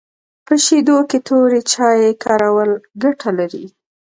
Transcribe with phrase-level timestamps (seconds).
[0.45, 2.71] په شیدو کي توري چای کارول
[3.03, 3.65] ګټه لري